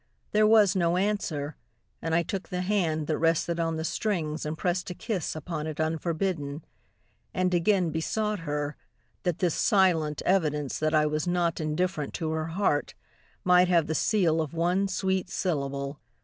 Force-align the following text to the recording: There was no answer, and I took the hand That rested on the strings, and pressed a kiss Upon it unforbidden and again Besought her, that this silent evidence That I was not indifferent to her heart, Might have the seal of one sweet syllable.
There 0.31 0.47
was 0.47 0.75
no 0.75 0.97
answer, 0.97 1.55
and 2.01 2.15
I 2.15 2.23
took 2.23 2.49
the 2.49 2.61
hand 2.63 3.05
That 3.05 3.19
rested 3.19 3.59
on 3.59 3.75
the 3.77 3.83
strings, 3.83 4.47
and 4.47 4.57
pressed 4.57 4.89
a 4.89 4.95
kiss 4.95 5.35
Upon 5.35 5.67
it 5.67 5.79
unforbidden 5.79 6.65
and 7.35 7.53
again 7.53 7.91
Besought 7.91 8.39
her, 8.39 8.75
that 9.21 9.37
this 9.37 9.53
silent 9.53 10.23
evidence 10.25 10.79
That 10.79 10.95
I 10.95 11.05
was 11.05 11.27
not 11.27 11.61
indifferent 11.61 12.15
to 12.15 12.31
her 12.31 12.47
heart, 12.47 12.95
Might 13.43 13.67
have 13.67 13.85
the 13.85 13.93
seal 13.93 14.41
of 14.41 14.55
one 14.55 14.87
sweet 14.87 15.29
syllable. 15.29 15.99